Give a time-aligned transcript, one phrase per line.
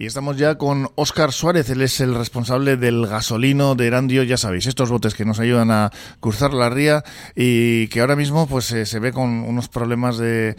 [0.00, 4.38] Y estamos ya con Óscar Suárez, él es el responsable del gasolino de Erandio, ya
[4.38, 7.04] sabéis, estos botes que nos ayudan a cruzar la ría
[7.36, 10.56] y que ahora mismo pues eh, se ve con unos problemas de,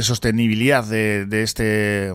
[0.00, 2.14] sostenibilidad de, este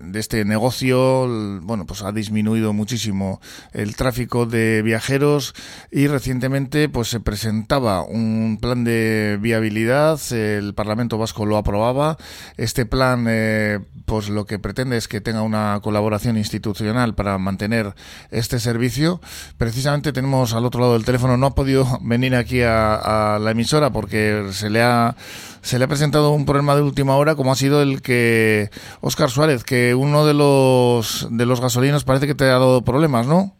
[0.00, 1.28] de este negocio.
[1.62, 3.40] Bueno, pues ha disminuido muchísimo
[3.72, 5.54] el tráfico de viajeros
[5.90, 12.16] y recientemente pues se presentaba un plan de viabilidad, el Parlamento Vasco lo aprobaba.
[12.56, 17.94] Este plan eh, pues lo que pretende es que tenga una colaboración institucional para mantener
[18.30, 19.20] este servicio.
[19.56, 23.52] Precisamente tenemos al otro lado del teléfono, no ha podido venir aquí a, a la
[23.52, 25.14] emisora porque se le ha
[25.62, 29.30] se le ha presentado un problema de última hora como ha sido el que Óscar
[29.30, 33.52] Suárez, que uno de los de los gasolinos parece que te ha dado problemas, ¿no?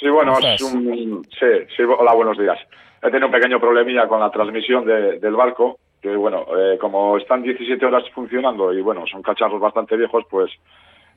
[0.00, 1.46] Sí, bueno, es un, sí,
[1.76, 2.58] sí, hola, buenos días.
[3.02, 7.16] He tenido un pequeño problemilla con la transmisión de, del barco que bueno, eh, como
[7.16, 10.50] están 17 horas funcionando y bueno, son cacharros bastante viejos, pues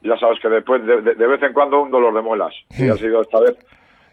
[0.01, 2.53] ya sabes que después de, de, de vez en cuando un dolor de muelas.
[2.77, 3.57] Y ha sido esta vez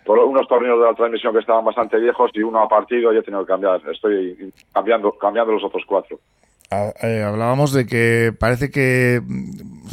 [0.04, 3.18] por unos tornillos de la transmisión que estaban bastante viejos y uno ha partido y
[3.18, 3.80] he tenido que cambiar.
[3.90, 6.18] Estoy cambiando, cambiando los otros cuatro.
[7.02, 9.20] Eh, hablábamos de que parece que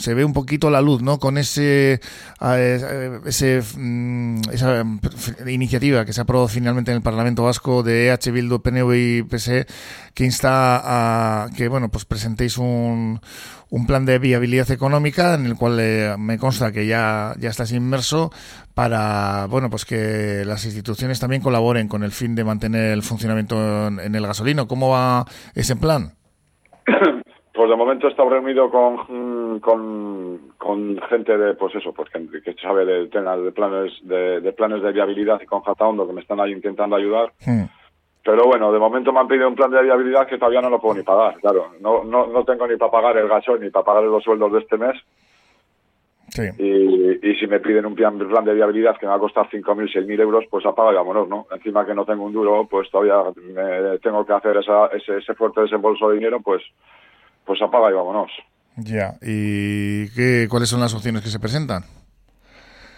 [0.02, 1.20] se ve un poquito la luz, ¿no?
[1.20, 2.02] Con ese,
[2.42, 4.84] eh, ese mm, esa
[5.48, 9.24] iniciativa que se ha aprobado finalmente en el Parlamento Vasco de EH Bildu, PNV y
[9.24, 9.68] PSE,
[10.14, 13.22] que insta a que, bueno, pues presentéis un,
[13.70, 17.72] un plan de viabilidad económica en el cual eh, me consta que ya, ya estás
[17.72, 18.32] inmerso
[18.74, 23.88] para, bueno, pues que las instituciones también colaboren con el fin de mantener el funcionamiento
[23.88, 24.68] en, en el gasolino.
[24.68, 26.14] ¿Cómo va ese plan?
[28.02, 32.84] Momento he estado reunido con, con, con gente de, pues eso, pues que, que sabe
[32.84, 36.52] de planes de, de, planes de viabilidad y con Jata Hondo que me están ahí
[36.52, 37.32] intentando ayudar.
[38.24, 40.80] Pero bueno, de momento me han pedido un plan de viabilidad que todavía no lo
[40.80, 41.74] puedo ni pagar, claro.
[41.80, 44.60] No, no, no tengo ni para pagar el gasol ni para pagar los sueldos de
[44.60, 44.96] este mes.
[46.30, 46.44] Sí.
[46.58, 49.48] Y, y si me piden un plan, plan de viabilidad que me va a costar
[49.48, 51.46] 5.000, 6.000 euros, pues apaga y vámonos, ¿no?
[51.52, 55.36] Encima que no tengo un duro, pues todavía me tengo que hacer esa, ese, ese
[55.36, 56.64] fuerte desembolso de dinero, pues,
[57.46, 58.32] pues apaga y vámonos.
[58.78, 61.84] Ya, ¿y qué, cuáles son las opciones que se presentan?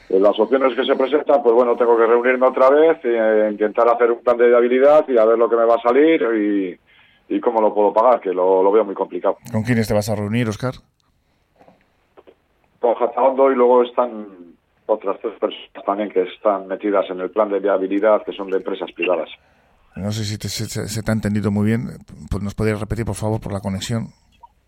[0.07, 3.87] Pues las opciones que se presentan, pues bueno, tengo que reunirme otra vez, e intentar
[3.89, 7.35] hacer un plan de viabilidad y a ver lo que me va a salir y,
[7.35, 9.37] y cómo lo puedo pagar, que lo, lo veo muy complicado.
[9.51, 10.73] ¿Con quiénes te vas a reunir, Oscar?
[12.79, 14.27] Con Jataondo y luego están
[14.85, 18.57] otras tres personas también que están metidas en el plan de viabilidad, que son de
[18.57, 19.29] empresas privadas.
[19.95, 21.87] No sé si te, se, se, te ha entendido muy bien.
[22.29, 24.07] Pues ¿Nos podrías repetir, por favor, por la conexión?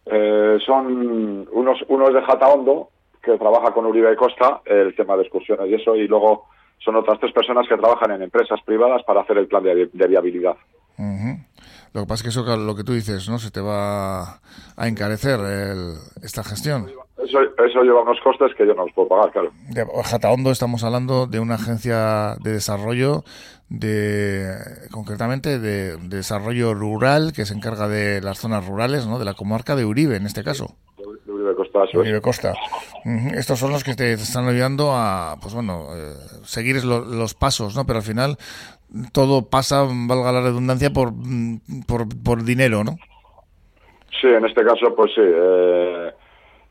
[0.06, 2.90] Eh, son unos, unos de Jataondo,
[3.22, 6.46] que trabaja con Uribe Costa, el tema de excursiones y eso, y luego
[6.78, 10.56] son otras tres personas que trabajan en empresas privadas para hacer el plan de, viabilidad.
[10.98, 11.38] Uh.
[11.94, 13.40] Lo que pasa es que eso, lo que tú dices, ¿no?
[13.40, 14.40] Se te va
[14.76, 16.88] a encarecer el, esta gestión.
[17.25, 19.52] Eso, eso lleva unos costes que yo no los puedo pagar, claro.
[19.69, 23.24] De Jataondo estamos hablando de una agencia de desarrollo,
[23.69, 24.53] de
[24.91, 29.18] concretamente de, de, desarrollo rural, que se encarga de las zonas rurales, ¿no?
[29.18, 30.75] De la comarca de Uribe, en este caso.
[30.97, 31.56] De Uribe
[32.22, 32.53] Costa,
[33.03, 33.40] Uribe.
[33.40, 36.13] Estos son los que te están ayudando a, pues bueno, eh,
[36.44, 37.86] seguir lo, los pasos, ¿no?
[37.86, 38.38] Pero al final
[39.13, 41.12] todo pasa, valga la redundancia, por,
[41.88, 42.97] por, por dinero, ¿no?
[44.22, 45.22] Sí, en este caso, pues sí.
[45.24, 46.05] Eh,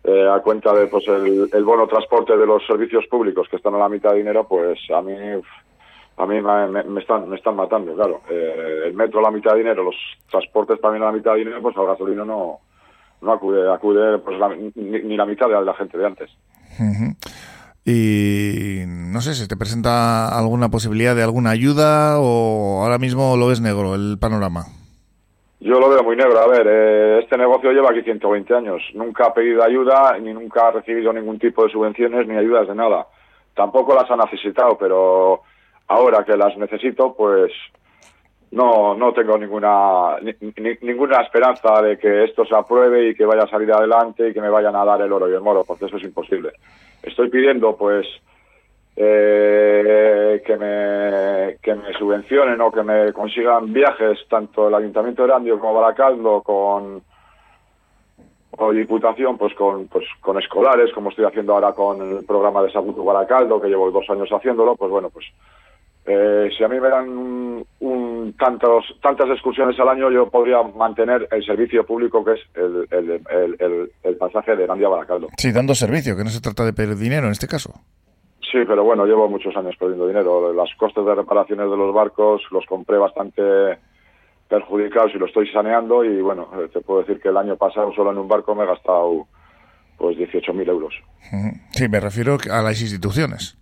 [0.04, 3.74] eh, a cuenta de pues el, el, bono transporte de los servicios públicos que están
[3.74, 5.14] a la mitad de dinero, pues a mí
[6.16, 8.20] a mí me, me están me están matando, claro.
[8.28, 9.96] Eh, el metro a la mitad de dinero, los
[10.30, 12.60] transportes también a la mitad de dinero, pues al gasolino no
[13.22, 16.30] no acude acude pues la, ni, la mitad de la gente de antes.
[17.86, 23.46] Y no sé si te presenta alguna posibilidad de alguna ayuda o ahora mismo lo
[23.46, 24.66] ves negro el panorama.
[25.64, 26.38] Yo lo veo muy negro.
[26.38, 28.82] A ver, eh, este negocio lleva aquí 120 años.
[28.92, 32.74] Nunca ha pedido ayuda ni nunca ha recibido ningún tipo de subvenciones ni ayudas de
[32.74, 33.06] nada.
[33.54, 35.40] Tampoco las ha necesitado, pero
[35.88, 37.50] ahora que las necesito, pues
[38.50, 43.24] no no tengo ninguna ni, ni, ninguna esperanza de que esto se apruebe y que
[43.24, 45.64] vaya a salir adelante y que me vayan a dar el oro y el moro,
[45.64, 46.52] porque eso es imposible.
[47.02, 48.06] Estoy pidiendo, pues,
[48.96, 55.28] eh, que me que me subvencionen o que me consigan viajes tanto el Ayuntamiento de
[55.28, 57.02] Erandio como Baracaldo con
[58.56, 62.70] o Diputación pues con pues con escolares como estoy haciendo ahora con el programa de
[62.70, 65.26] Salud Baracaldo que llevo dos años haciéndolo pues bueno pues
[66.06, 70.62] eh, si a mí me dan un, un, tantos, tantas excursiones al año, yo podría
[70.62, 75.28] mantener el servicio público que es el, el, el, el pasaje de Erandio a Baracaldo.
[75.38, 77.72] Sí, dando servicio, que no se trata de pedir dinero en este caso.
[78.54, 80.52] Sí, pero bueno, llevo muchos años perdiendo dinero.
[80.52, 83.42] Los costes de reparaciones de los barcos los compré bastante
[84.48, 88.12] perjudicados y los estoy saneando y bueno, te puedo decir que el año pasado solo
[88.12, 89.26] en un barco me he gastado
[89.98, 90.94] pues 18.000 euros.
[91.72, 93.58] Sí, me refiero a las instituciones.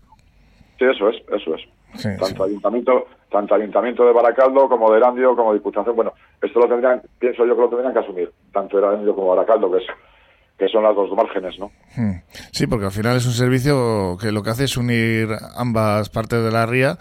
[0.79, 2.19] Sí, eso es, eso es.
[2.19, 5.97] tanto ayuntamiento tanto ayuntamiento de Baracaldo como de Erandio como Diputación.
[5.97, 6.13] Bueno,
[6.43, 9.79] esto lo tendrían, pienso yo que lo tendrían que asumir, tanto Erandio como Baracaldo, que
[9.79, 9.87] es
[10.63, 11.73] que son las dos márgenes, ¿no?
[11.97, 12.23] Hmm.
[12.53, 16.45] Sí, porque al final es un servicio que lo que hace es unir ambas partes
[16.45, 16.99] de la ría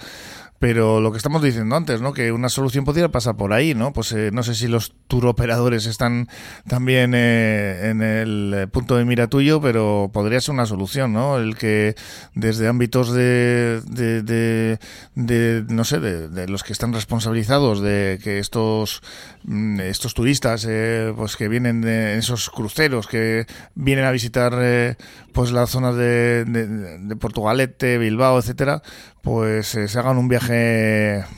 [0.62, 2.14] pero lo que estamos diciendo antes, ¿no?
[2.14, 3.94] Que una solución podría pasar por ahí, ¿no?
[3.94, 6.30] Pues eh, no sé si los tour operadores están
[6.68, 11.40] también eh, en el eh, punto de mira tuyo, pero podría ser una solución, ¿no?
[11.40, 11.96] El que
[12.36, 14.78] desde ámbitos de, de,
[15.16, 19.02] de, no sé, de, los que están responsabilizados de que estos
[19.46, 20.68] mm, estos turistas,
[21.16, 24.96] pues que vienen de esos cruceros que vienen a visitar,
[25.34, 28.84] pues las zonas de, de Portugalete, Bilbao, etcétera,
[29.24, 30.51] pues se hagan un viaje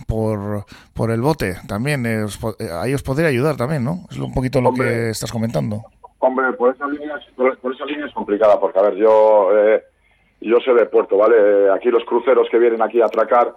[0.08, 2.06] por, por el bote también.
[2.06, 2.26] Eh,
[2.60, 4.06] eh, ahí os podría ayudar también, ¿no?
[4.10, 5.84] Es un poquito lo que estás comentando.
[6.20, 9.84] Hombre, por esa línea, por, esa línea es complicada, porque, a ver, yo, eh,
[10.42, 11.70] yo sé de puerto, ¿vale?
[11.72, 13.54] Aquí los cruceros que vienen aquí a atracar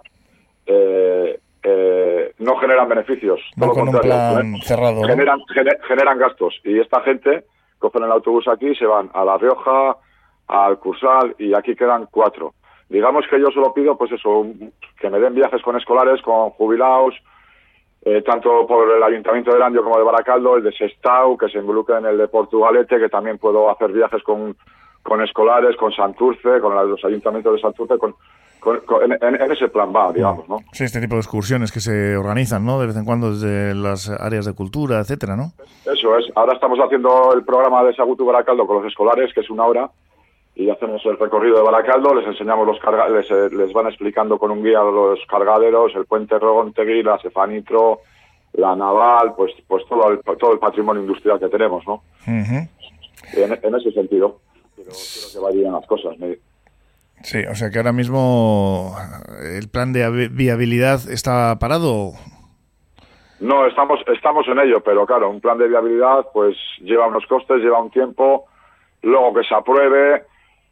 [2.39, 3.39] no generan beneficios.
[3.57, 5.03] todo con un plan cerrado.
[5.03, 5.39] Generan,
[5.87, 6.55] generan gastos.
[6.63, 7.45] Y esta gente
[7.79, 9.97] cogen el autobús aquí, se van a La Rioja,
[10.47, 12.53] al Cursal, y aquí quedan cuatro
[12.89, 14.45] digamos que yo solo pido, pues eso,
[14.99, 17.15] que me den viajes con escolares, con jubilados,
[18.03, 21.57] eh, tanto por el Ayuntamiento de Landio como de Baracaldo, el de Sestao, que se
[21.57, 24.55] involucre en el de Portugalete, que también puedo hacer viajes con,
[25.03, 28.15] con escolares, con Santurce, con los ayuntamientos de Santurce, con,
[29.21, 30.59] en, ese plan va, digamos, ¿no?
[30.73, 32.79] Sí, este tipo de excursiones que se organizan, ¿no?
[32.79, 35.51] De vez en cuando desde las áreas de cultura, etcétera, ¿no?
[35.85, 36.25] Eso es.
[36.35, 39.89] Ahora estamos haciendo el programa de Sagutu Baracaldo con los escolares, que es una hora,
[40.57, 44.49] y hacemos el recorrido de Baracaldo, les enseñamos los cargaderos, les, les, van explicando con
[44.49, 48.01] un guía los cargaderos, el puente Rogontegui, la Cefanitro,
[48.53, 52.01] la Naval, pues pues todo el, todo el patrimonio industrial que tenemos, ¿no?
[52.25, 54.39] en, ese sentido,
[54.75, 56.15] pero creo que vayan las cosas.
[57.21, 58.95] Sí, o sea que ahora mismo
[59.43, 62.13] el plan de viabilidad está parado.
[63.39, 67.61] No, estamos estamos en ello, pero claro, un plan de viabilidad pues lleva unos costes,
[67.61, 68.45] lleva un tiempo,
[69.03, 70.23] luego que se apruebe,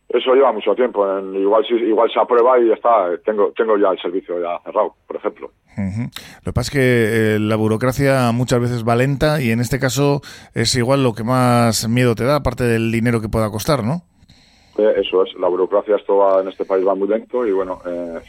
[0.09, 1.05] eso lleva mucho tiempo.
[1.17, 3.17] En, igual, igual se aprueba y ya está.
[3.23, 5.51] Tengo, tengo ya el servicio ya cerrado, por ejemplo.
[5.77, 9.79] Lo que pasa es que eh, la burocracia muchas veces va lenta y en este
[9.79, 10.21] caso
[10.53, 14.03] es igual lo que más miedo te da, aparte del dinero que pueda costar, ¿no?
[14.77, 15.33] Eh, eso es.
[15.39, 18.19] La burocracia esto en este país va muy lento y bueno, eh,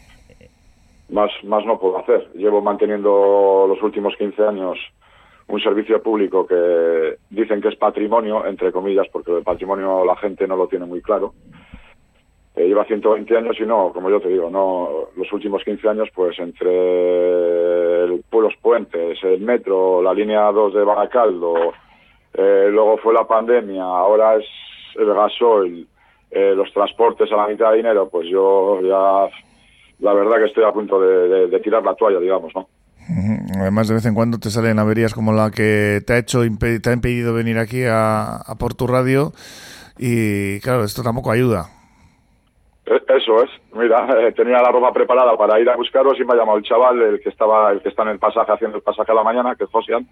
[1.11, 2.31] más, más no puedo hacer.
[2.35, 4.79] Llevo manteniendo los últimos 15 años
[5.49, 10.47] un servicio público que dicen que es patrimonio, entre comillas, porque el patrimonio la gente
[10.47, 11.35] no lo tiene muy claro.
[12.57, 16.09] Eh, lleva 120 años y no, como yo te digo, no los últimos 15 años,
[16.15, 21.55] pues entre el, los puentes, el metro, la línea 2 de Baracaldo,
[22.33, 24.47] eh, luego fue la pandemia, ahora es
[24.99, 25.87] el gasoil,
[26.31, 29.29] eh, los transportes a la mitad de dinero, pues yo ya,
[30.01, 32.69] la verdad que estoy a punto de tirar la toalla, digamos, ¿no?
[33.61, 36.91] Además, de vez en cuando te salen averías como la que te ha hecho te
[36.91, 39.33] ha impedido venir aquí a, a por tu radio
[39.99, 41.76] y claro, esto tampoco ayuda.
[42.87, 43.51] Eso es.
[43.73, 46.65] Mira, eh, tenía la ropa preparada para ir a buscaros y me ha llamado el
[46.65, 49.25] chaval, el que estaba, el que está en el pasaje haciendo el pasaje a la
[49.25, 50.07] mañana, que es Josian,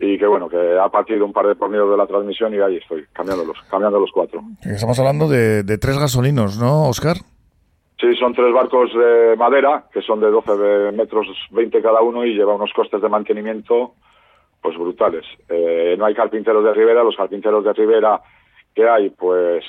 [0.00, 2.76] y que bueno, que ha partido un par de tornillos de la transmisión y ahí
[2.78, 4.40] estoy, cambiándolos, cambiando los cuatro.
[4.62, 7.16] Estamos hablando de, de tres gasolinos, ¿no, Oscar?
[8.00, 12.34] Sí, son tres barcos de madera, que son de 12 metros 20 cada uno y
[12.34, 13.94] lleva unos costes de mantenimiento
[14.60, 15.24] pues brutales.
[15.48, 18.20] Eh, no hay carpinteros de Ribera, los carpinteros de Ribera
[18.74, 19.64] que hay, pues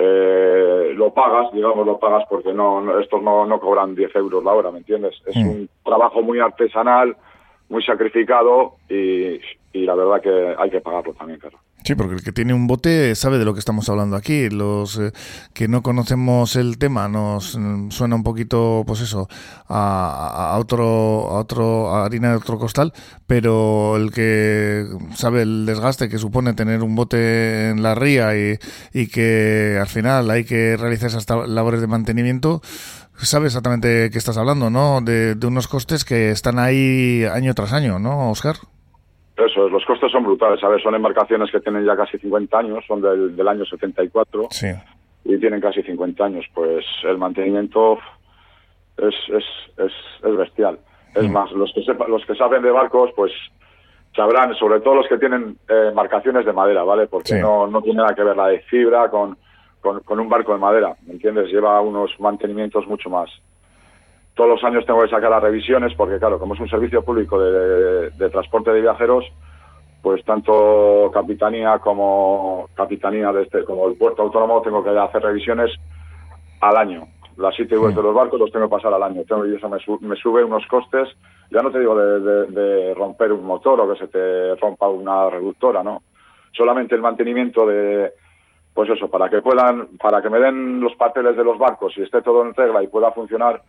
[0.00, 4.52] eh, lo pagas, digamos, lo pagas porque no, estos no, no cobran 10 euros la
[4.52, 5.20] hora, ¿me entiendes?
[5.26, 5.48] Es mm.
[5.48, 7.16] un trabajo muy artesanal,
[7.68, 9.40] muy sacrificado y,
[9.78, 11.58] y la verdad que hay que pagarlo también, claro.
[11.84, 14.50] Sí, porque el que tiene un bote sabe de lo que estamos hablando aquí.
[14.50, 15.12] Los eh,
[15.54, 19.28] que no conocemos el tema nos mm, suena un poquito, pues eso,
[19.68, 22.92] a, otro, a otro harina de otro costal,
[23.26, 28.58] pero el que sabe el desgaste que supone tener un bote en la ría y,
[28.92, 32.60] y que al final hay que realizar esas labores de mantenimiento,
[33.16, 35.00] sabe exactamente qué estás hablando, ¿no?
[35.00, 38.56] De, de unos costes que están ahí año tras año, ¿no, Oscar?
[39.38, 40.82] Eso, los costes son brutales, ¿sabes?
[40.82, 44.68] Son embarcaciones que tienen ya casi 50 años, son del, del año 74 sí.
[45.24, 46.44] y tienen casi 50 años.
[46.52, 47.98] Pues el mantenimiento
[48.96, 49.44] es, es,
[49.76, 49.92] es,
[50.24, 50.80] es bestial.
[51.14, 51.32] Es mm.
[51.32, 53.32] más, los que, sepa, los que saben de barcos, pues
[54.14, 57.06] sabrán, sobre todo los que tienen eh, embarcaciones de madera, ¿vale?
[57.06, 59.38] Porque no, no tiene nada que ver la de fibra con,
[59.80, 61.48] con, con un barco de madera, ¿me entiendes?
[61.52, 63.30] Lleva unos mantenimientos mucho más,
[64.38, 67.40] todos los años tengo que sacar las revisiones porque, claro, como es un servicio público
[67.42, 69.24] de, transporte de viajeros,
[70.00, 75.72] pues tanto capitanía como capitanía de este, como el puerto autónomo, tengo que hacer revisiones
[76.60, 77.08] al año.
[77.36, 79.24] Las ITVs de los barcos los tengo que pasar al año.
[79.26, 81.08] Tengo, y eso me, me sube unos costes,
[81.50, 85.28] ya no te digo de, de, romper un motor o que se te rompa una
[85.30, 86.02] reductora, ¿no?
[86.52, 88.12] Solamente el mantenimiento de,
[88.72, 92.02] pues eso, para que puedan, para que me den los papeles de los barcos y
[92.02, 93.62] esté todo en regla y pueda funcionar,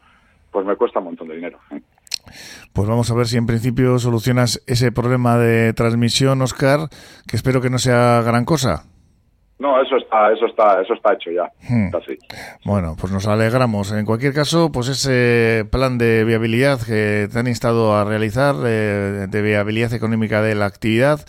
[0.51, 1.59] pues me cuesta un montón de dinero.
[2.73, 6.89] Pues vamos a ver si en principio solucionas ese problema de transmisión, Oscar,
[7.27, 8.85] que espero que no sea gran cosa.
[9.59, 11.51] No, eso está, eso está, eso está hecho ya.
[11.67, 11.91] Hmm.
[12.63, 13.91] Bueno, pues nos alegramos.
[13.91, 19.27] En cualquier caso, pues ese plan de viabilidad que te han instado a realizar, eh,
[19.29, 21.19] de viabilidad económica de la actividad,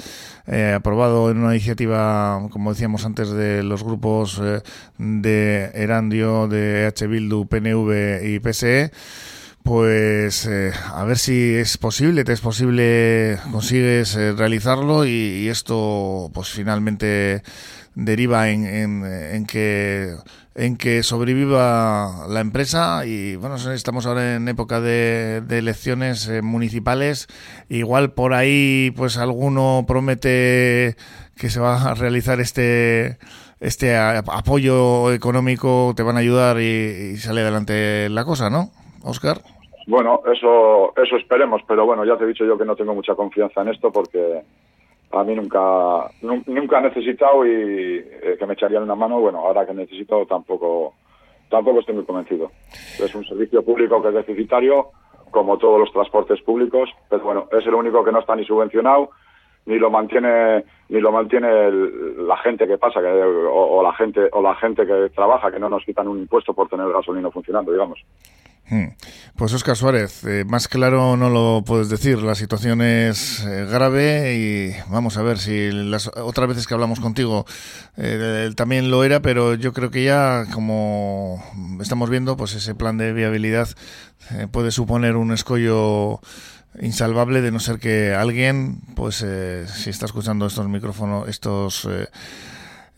[0.47, 4.61] eh, aprobado en una iniciativa, como decíamos antes, de los grupos eh,
[4.99, 7.09] de Erandio, de H.
[7.09, 8.93] Bildu, PNV y PSE
[9.63, 16.31] pues eh, a ver si es posible, te es posible, consigues eh, realizarlo y, esto
[16.33, 17.43] pues finalmente
[17.95, 20.15] deriva en, en, que
[20.55, 23.05] en que sobreviva la empresa.
[23.07, 27.29] Y bueno estamos ahora en época de, elecciones eh, municipales.
[27.69, 30.97] Igual por ahí pues alguno promete
[31.37, 33.19] que se va a realizar este
[33.61, 38.71] este apoyo económico te van a ayudar y, y sale adelante la cosa no
[39.03, 39.43] Oscar.
[39.87, 43.15] Bueno, eso, eso esperemos, pero bueno, ya te he dicho yo que no tengo mucha
[43.15, 44.43] confianza en esto porque
[45.13, 49.67] a mí nunca, nunca he necesitado y eh, que me echarían una mano, bueno, ahora
[49.67, 50.95] que necesito tampoco,
[51.49, 52.51] tampoco estoy muy convencido.
[52.73, 54.91] Es un servicio público que es deficitario,
[55.31, 59.11] como todos los transportes públicos, pero bueno, es el único que no está ni subvencionado
[59.67, 64.43] ni lo mantiene ni lo mantiene la gente que pasa que, o, la gente o
[64.43, 68.01] la gente que trabaja que no nos quitan un impuesto por tener gasolina funcionando digamos.
[69.37, 74.37] Pues Oscar Suárez, eh, más claro no lo puedes decir, la situación es eh, grave
[74.37, 77.47] y vamos a ver si las otras veces que hablamos contigo
[77.97, 81.43] eh, también lo era, pero yo creo que ya como
[81.81, 83.69] estamos viendo, pues ese plan de viabilidad
[84.53, 86.21] puede suponer un escollo
[86.81, 89.25] insalvable de no ser que alguien, pues
[89.75, 91.89] si está escuchando estos micrófonos, estos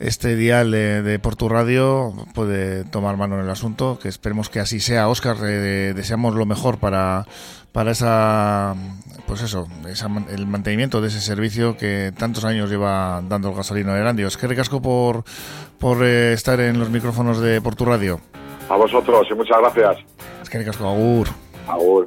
[0.02, 4.58] este dial de, de Portu Radio puede tomar mano en el asunto, que esperemos que
[4.60, 5.08] así sea.
[5.08, 7.24] Oscar, eh, deseamos lo mejor para,
[7.70, 8.74] para esa,
[9.26, 9.68] pues eso,
[10.30, 14.26] el mantenimiento de ese servicio que tantos años lleva dando el gasolino de Erandio.
[14.26, 15.24] Es que recasco por,
[15.78, 18.20] por eh, estar en los micrófonos de Portu Radio.
[18.68, 20.04] A vosotros y muchas gracias.
[20.42, 21.28] Es que recasco, agur.
[21.68, 22.06] Agur.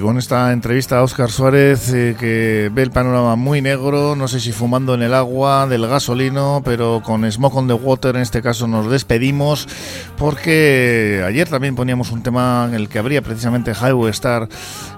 [0.00, 4.40] Con esta entrevista a Óscar Suárez, eh, que ve el panorama muy negro, no sé
[4.40, 8.42] si fumando en el agua del gasolino, pero con Smoke on the Water en este
[8.42, 9.68] caso nos despedimos,
[10.16, 14.48] porque ayer también poníamos un tema en el que habría precisamente Highway Star,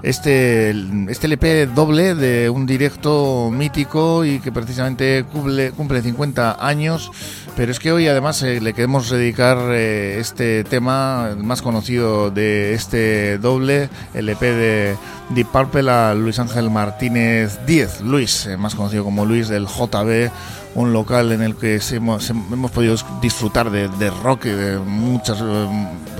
[0.01, 0.71] este,
[1.09, 7.11] este LP doble de un directo mítico y que precisamente cumple, cumple 50 años,
[7.55, 12.31] pero es que hoy además eh, le queremos dedicar eh, este tema, el más conocido
[12.31, 14.92] de este doble, LP de
[15.29, 20.29] Deep Purple a Luis Ángel Martínez Díez, Luis, eh, más conocido como Luis del JB,
[20.75, 22.31] un local en el que hemos,
[22.73, 25.67] podido disfrutar de, rock de muchas, eh,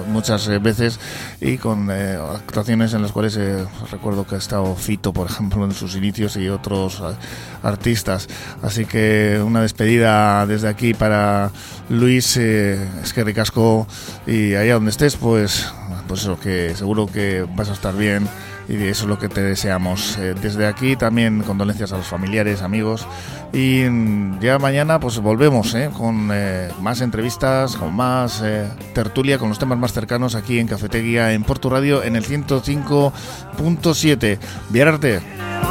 [0.08, 1.00] muchas eh, veces
[1.42, 3.40] y con actuaciones en las cuales
[3.92, 7.02] recuerdo que ha estado Fito, por ejemplo, en sus inicios y otros
[7.64, 8.28] artistas.
[8.62, 11.52] Así que una despedida desde aquí para
[11.90, 13.88] Luis, es que ricasco
[14.28, 15.68] y allá donde estés, pues,
[16.08, 18.28] pues eso, que seguro que vas a estar bien
[18.68, 20.18] y eso es lo que te deseamos.
[20.18, 23.06] Eh, desde aquí también condolencias a los familiares, amigos
[23.52, 23.84] y
[24.40, 28.42] ya mañana pues volvemos eh, con eh, más entrevistas, con más
[28.94, 34.40] tertulia, con los temas más cercanos aquí en Cafetería en Porto Radio en el 105.7.
[34.70, 35.63] Viararte.